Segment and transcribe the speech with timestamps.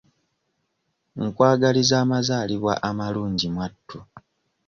[1.23, 3.99] Nkwagaliza amazaalibwa amalungi mwattu.